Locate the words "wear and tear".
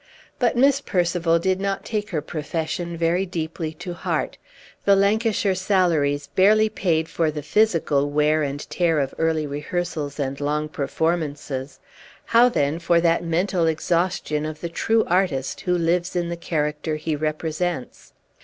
8.09-8.97